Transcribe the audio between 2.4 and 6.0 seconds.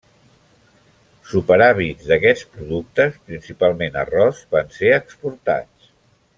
productes, principalment arròs, van ser exportats.